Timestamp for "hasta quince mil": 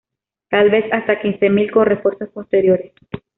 0.91-1.69